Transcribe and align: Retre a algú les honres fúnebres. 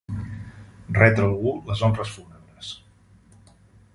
Retre 0.99 1.23
a 1.25 1.27
algú 1.33 1.51
les 1.69 1.85
honres 1.89 2.15
fúnebres. 2.15 2.73